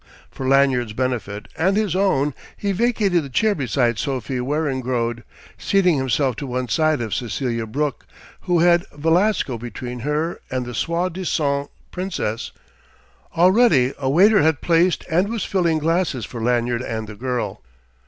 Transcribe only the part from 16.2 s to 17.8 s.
for Lanyard and the girl.